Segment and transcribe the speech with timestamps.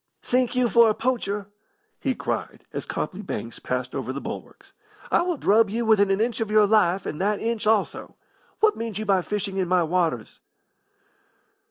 [0.23, 1.45] "Sink you for a poacher!"
[1.99, 4.73] he cried, as Copley Banks passed over the bulwarks.
[5.11, 8.15] "I will drub you within an inch of your life, and that inch also!
[8.61, 10.39] What mean you by fishing in my waters?"